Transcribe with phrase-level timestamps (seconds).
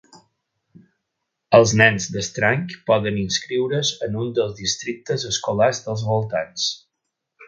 [1.57, 6.67] Els nens d'Strang poden inscriure's en un dels districtes escolars dels voltants.